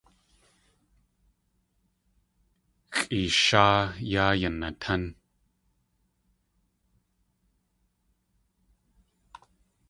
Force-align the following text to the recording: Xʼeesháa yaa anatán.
Xʼeesháa 2.97 3.79
yaa 4.11 4.31
anatán. 4.47 5.03